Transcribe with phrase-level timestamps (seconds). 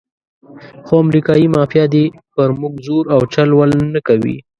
[0.85, 4.37] خو امریکایي مافیا دې پر موږ زور او چل ول نه کوي.